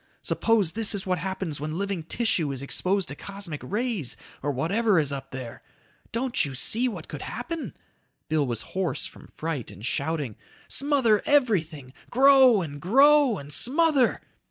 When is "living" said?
1.77-2.01